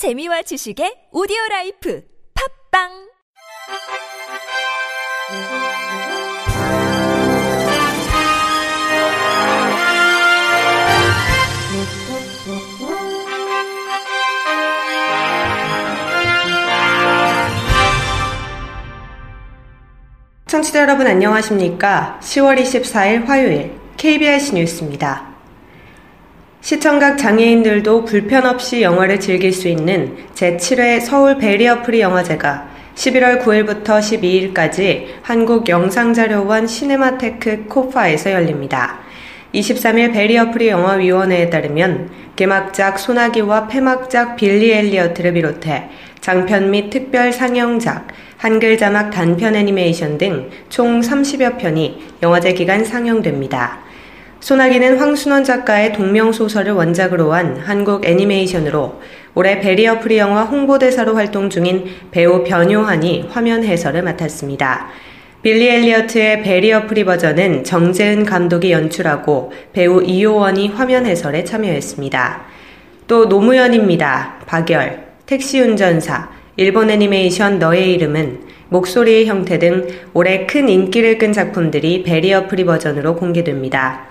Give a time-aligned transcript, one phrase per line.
[0.00, 2.02] 재미와 지식의 오디오 라이프
[2.72, 2.88] 팝빵
[20.46, 22.18] 청취자 여러분 안녕하십니까?
[22.22, 25.29] 10월 24일 화요일 KBS 뉴스입니다.
[26.60, 33.98] 시청각 장애인들도 불편 없이 영화를 즐길 수 있는 제7회 서울 베리어프리 영화제가 11월 9일부터
[34.52, 38.98] 12일까지 한국영상자료원 시네마테크 KOFA에서 열립니다.
[39.54, 45.88] 23일 베리어프리 영화위원회에 따르면 개막작 소나기와 폐막작 빌리 엘리어트를 비롯해
[46.20, 53.89] 장편 및 특별 상영작, 한글 자막 단편 애니메이션 등 총 30여 편이 영화제 기간 상영됩니다.
[54.40, 59.00] 소나기는 황순원 작가의 동명소설을 원작으로 한 한국 애니메이션으로
[59.34, 64.88] 올해 베리어 프리 영화 홍보대사로 활동 중인 배우 변요한이 화면 해설을 맡았습니다.
[65.42, 72.42] 빌리 엘리어트의 베리어 프리 버전은 정재은 감독이 연출하고 배우 이효원이 화면 해설에 참여했습니다.
[73.06, 74.40] 또 노무현입니다.
[74.46, 82.02] 박열, 택시 운전사, 일본 애니메이션 너의 이름은 목소리의 형태 등 올해 큰 인기를 끈 작품들이
[82.02, 84.08] 베리어 프리 버전으로 공개됩니다.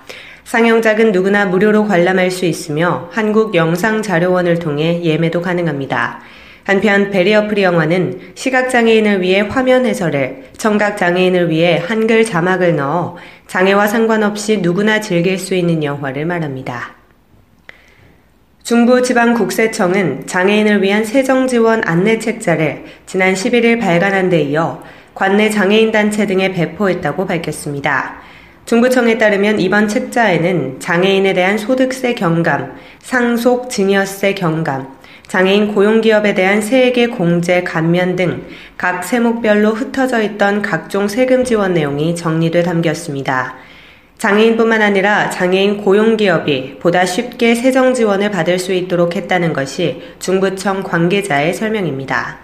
[0.50, 6.22] 상영작은 누구나 무료로 관람할 수 있으며 한국 영상자료원을 통해 예매도 가능합니다.
[6.64, 14.58] 한편 베리어 프리 영화는 시각장애인을 위해 화면 해설을, 청각장애인을 위해 한글 자막을 넣어 장애와 상관없이
[14.58, 16.96] 누구나 즐길 수 있는 영화를 말합니다.
[18.64, 24.82] 중부지방국세청은 장애인을 위한 세정지원 안내 책자를 지난 11일 발간한 데 이어
[25.14, 28.29] 관내 장애인단체 등에 배포했다고 밝혔습니다.
[28.70, 37.08] 중부청에 따르면 이번 책자에는 장애인에 대한 소득세 경감, 상속 증여세 경감, 장애인 고용기업에 대한 세액의
[37.08, 38.44] 공제 감면 등
[38.80, 43.56] 각 세목별로 흩어져 있던 각종 세금 지원 내용이 정리돼 담겼습니다.
[44.18, 51.54] 장애인뿐만 아니라 장애인 고용기업이 보다 쉽게 세정 지원을 받을 수 있도록 했다는 것이 중부청 관계자의
[51.54, 52.40] 설명입니다.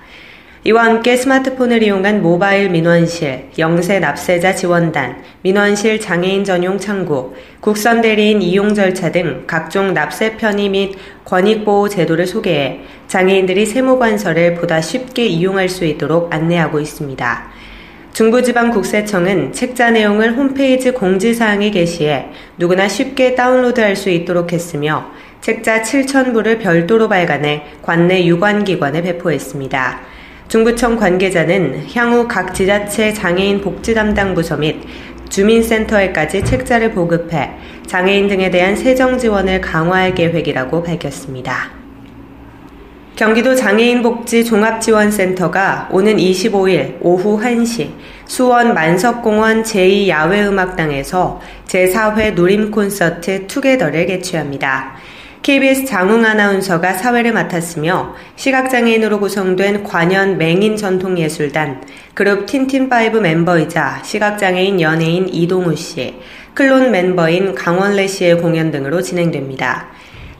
[0.67, 8.41] 이와 함께 스마트폰을 이용한 모바일 민원실, 영세 납세자 지원단, 민원실 장애인 전용 창구, 국선 대리인
[8.41, 14.81] 이용 절차 등 각종 납세 편의 및 권익 보호 제도를 소개해 장애인들이 세무 관서를 보다
[14.81, 17.43] 쉽게 이용할 수 있도록 안내하고 있습니다.
[18.13, 25.11] 중부지방국세청은 책자 내용을 홈페이지 공지사항에 게시해 누구나 쉽게 다운로드할 수 있도록 했으며
[25.41, 30.14] 책자 7,000부를 별도로 발간해 관내 유관기관에 배포했습니다.
[30.55, 34.79] 중부청 관계자는 향후 각 지자체 장애인 복지 담당 부서 및
[35.27, 37.51] 주민센터에까지 책자를 보급해
[37.87, 41.71] 장애인 등에 대한 세정 지원을 강화할 계획이라고 밝혔습니다.
[43.17, 47.89] 경기도 장애인복지 종합지원센터가 오는 25일 오후 1시
[48.25, 54.95] 수원 만석공원 제2야외음악당에서 제4회 누림 콘서트 투게더를 개최합니다.
[55.45, 61.83] KBS 장웅 아나운서가 사회를 맡았으며 시각장애인으로 구성된 관현 맹인 전통예술단,
[62.15, 66.15] 그룹 틴틴파이브 멤버이자 시각장애인 연예인 이동우 씨,
[66.55, 69.89] 클론 멤버인 강원래 씨의 공연 등으로 진행됩니다.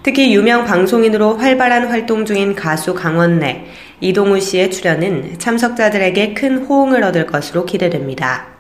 [0.02, 3.66] 특히 유명 방송인으로 활발한 활동 중인 가수 강원래,
[4.02, 8.55] 이동우 씨의 출연은 참석자들에게 큰 호응을 얻을 것으로 기대됩니다.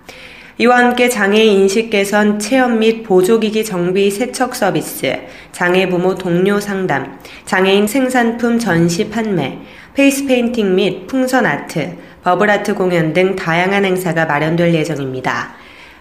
[0.57, 5.13] 이와 함께 장애인 인식 개선 체험 및 보조기기 정비 세척 서비스,
[5.51, 9.59] 장애 부모 동료 상담, 장애인 생산품 전시 판매,
[9.93, 15.55] 페이스 페인팅 및 풍선 아트, 버블 아트 공연 등 다양한 행사가 마련될 예정입니다.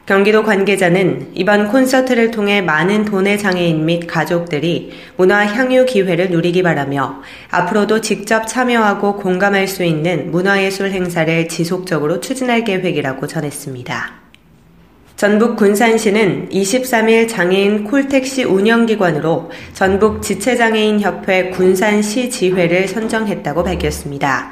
[0.07, 7.23] 경기도 관계자는 이번 콘서트를 통해 많은 도내 장애인 및 가족들이 문화 향유 기회를 누리기 바라며
[7.51, 14.24] 앞으로도 직접 참여하고 공감할 수 있는 문화예술 행사를 지속적으로 추진할 계획이라고 전했습니다.
[15.17, 24.51] 전북 군산시는 23일 장애인 콜택시 운영기관으로 전북 지체장애인협회 군산시 지회를 선정했다고 밝혔습니다.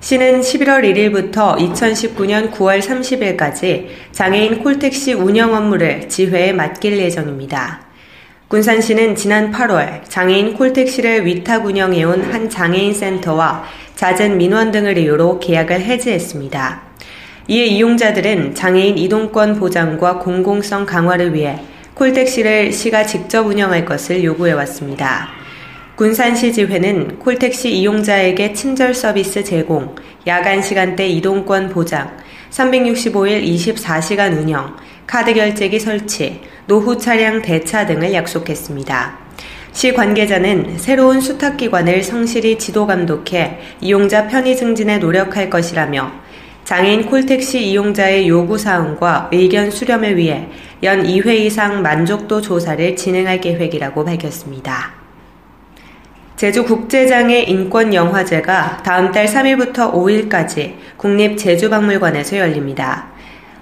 [0.00, 7.82] 시는 11월 1일부터 2019년 9월 30일까지 장애인 콜택시 운영 업무를 지회에 맡길 예정입니다.
[8.48, 15.80] 군산시는 지난 8월 장애인 콜택시를 위탁 운영해온 한 장애인 센터와 잦은 민원 등을 이유로 계약을
[15.80, 16.92] 해지했습니다.
[17.48, 21.58] 이에 이용자들은 장애인 이동권 보장과 공공성 강화를 위해
[21.94, 25.28] 콜택시를 시가 직접 운영할 것을 요구해 왔습니다.
[25.96, 29.94] 군산시 지회는 콜택시 이용자에게 친절 서비스 제공,
[30.26, 32.16] 야간 시간대 이동권 보장,
[32.50, 39.18] 365일 24시간 운영, 카드 결제기 설치, 노후 차량 대차 등을 약속했습니다.
[39.72, 46.21] 시 관계자는 새로운 수탁기관을 성실히 지도 감독해 이용자 편의 증진에 노력할 것이라며
[46.72, 50.48] 장애인 콜택시 이용자의 요구사항과 의견 수렴을 위해
[50.82, 54.92] 연 2회 이상 만족도 조사를 진행할 계획이라고 밝혔습니다.
[56.36, 63.08] 제주국제장애 인권영화제가 다음 달 3일부터 5일까지 국립제주박물관에서 열립니다.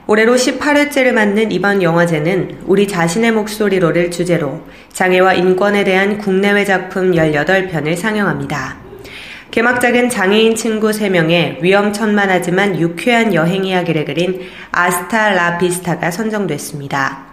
[0.07, 4.61] 올해로 18회째를 맞는 이번 영화제는 우리 자신의 목소리로를 주제로
[4.93, 8.90] 장애와 인권에 대한 국내외 작품 18편을 상영합니다.
[9.51, 17.31] 개막작은 장애인 친구 3명의 위험천만하지만 유쾌한 여행 이야기를 그린 아스타 라비스타가 선정됐습니다.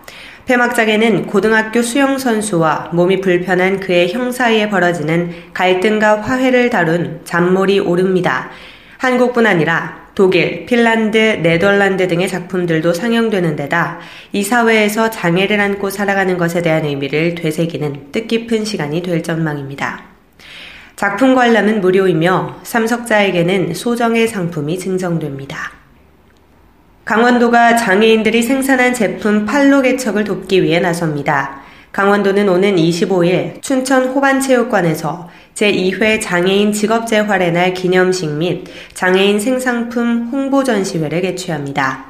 [0.48, 8.50] 폐막작에는 고등학교 수영 선수와 몸이 불편한 그의 형 사이에 벌어지는 갈등과 화해를 다룬 잔몰이 오릅니다.
[8.98, 14.00] 한국뿐 아니라 독일, 핀란드, 네덜란드 등의 작품들도 상영되는 데다
[14.31, 20.06] 이 사회에서 장애를 안고 살아가는 것에 대한 의미를 되새기는 뜻깊은 시간이 될 전망입니다.
[20.98, 25.72] 작품 관람은 무료이며 참석자에게는 소정의 상품이 증정됩니다.
[27.06, 31.62] 강원도가 장애인들이 생산한 제품 팔로 개척을 돕기 위해 나섭니다.
[31.92, 38.66] 강원도는 오는 25일 춘천 호반체육관에서 제2회 장애인 직업재활의 날 기념식 및
[38.96, 42.06] 장애인 생상품 홍보 전시회를 개최합니다.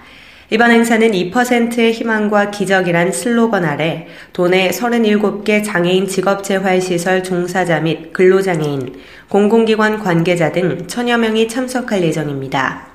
[0.49, 8.93] 이번 행사는 2%의 희망과 기적이란 슬로건 아래 도내 37개 장애인 직업재활시설 종사자 및 근로장애인,
[9.27, 12.87] 공공기관 관계자 등 천여 명이 참석할 예정입니다.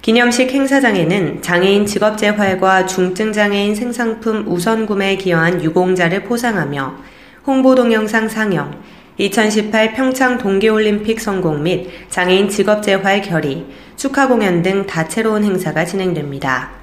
[0.00, 6.94] 기념식 행사장에는 장애인 직업재활과 중증장애인 생상품 우선 구매에 기여한 유공자를 포상하며
[7.44, 8.80] 홍보 동영상 상영,
[9.18, 13.66] 2018 평창 동계올림픽 성공 및 장애인 직업재활 결의,
[13.96, 16.81] 축하 공연 등 다채로운 행사가 진행됩니다.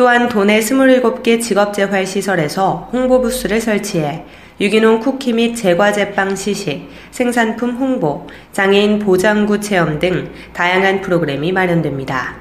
[0.00, 4.24] 또한 도내 27개 직업재활 시설에서 홍보 부스를 설치해
[4.58, 12.34] 유기농 쿠키 및 제과제빵 시식, 생산품 홍보, 장애인 보장구 체험 등 다양한 프로그램이 마련됩니다.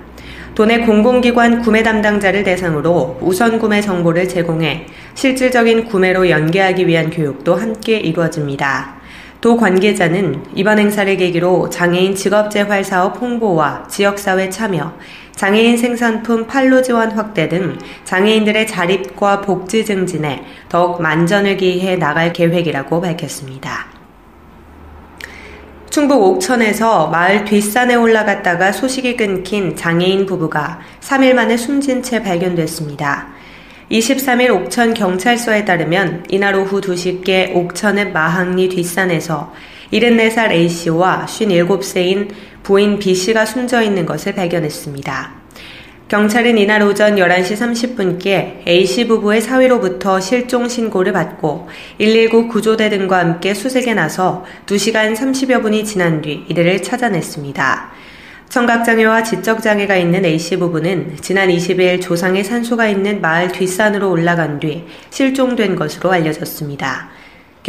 [0.56, 4.86] 도내 공공기관 구매 담당자를 대상으로 우선 구매 정보를 제공해
[5.16, 9.00] 실질적인 구매로 연계하기 위한 교육도 함께 이루어집니다.
[9.42, 14.94] 도 관계자는 이번 행사를 계기로 장애인 직업재활 사업 홍보와 지역사회 참여,
[15.40, 23.00] 장애인 생산품 판로 지원 확대 등 장애인들의 자립과 복지 증진에 더욱 만전을 기해 나갈 계획이라고
[23.00, 23.86] 밝혔습니다.
[25.90, 33.30] 충북 옥천에서 마을 뒷산에 올라갔다가 소식이 끊긴 장애인 부부가 3일 만에 숨진 채 발견됐습니다.
[33.90, 39.54] 23일 옥천 경찰서에 따르면 이날 오후 2시께 옥천읍 마항리 뒷산에서
[39.92, 42.30] 74살 A씨와 57세인
[42.64, 45.40] 부인 B씨가 숨져 있는 것을 발견했습니다.
[46.10, 51.68] 경찰은 이날 오전 11시 30분께 A씨 부부의 사위로부터 실종 신고를 받고
[52.00, 57.92] 119 구조대 등과 함께 수색에 나서 2시간 30여 분이 지난 뒤 이들을 찾아냈습니다.
[58.50, 65.76] 청각장애와 지적장애가 있는 A씨 부부는 지난 20일 조상의 산소가 있는 마을 뒷산으로 올라간 뒤 실종된
[65.76, 67.10] 것으로 알려졌습니다.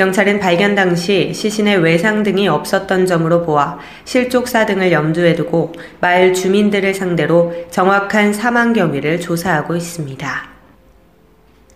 [0.00, 6.94] 경찰은 발견 당시 시신의 외상 등이 없었던 점으로 보아 실족사 등을 염두에 두고 마을 주민들을
[6.94, 10.48] 상대로 정확한 사망 경위를 조사하고 있습니다.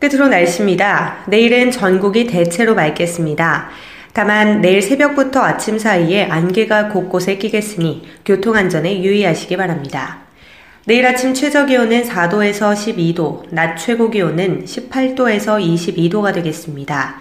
[0.00, 1.24] 끝으로 날씨입니다.
[1.26, 3.68] 내일은 전국이 대체로 맑겠습니다.
[4.14, 10.20] 다만 내일 새벽부터 아침 사이에 안개가 곳곳에 끼겠으니 교통안전에 유의하시기 바랍니다.
[10.86, 17.16] 내일 아침 최저 기온은 4도에서 12도, 낮 최고 기온은 18도에서 22도가 되겠습니다.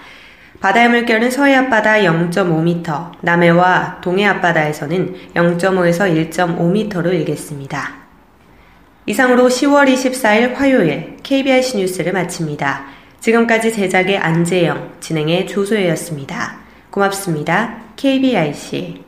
[0.63, 7.91] 바다의 물결은 서해 앞바다 0.5m, 남해와 동해 앞바다에서는 0.5에서 1.5m로 일겠습니다.
[9.05, 12.86] 이상으로 10월 24일 화요일 KBIC 뉴스를 마칩니다.
[13.20, 16.60] 지금까지 제작의 안재영, 진행의 조소혜였습니다.
[16.91, 17.79] 고맙습니다.
[17.98, 19.03] KBIC.